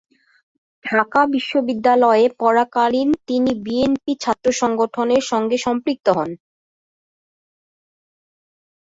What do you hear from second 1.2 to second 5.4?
বিশ্ববিদ্যালয়ে পড়াকালীন তিনি বিএনপি ছাত্র সংগঠনের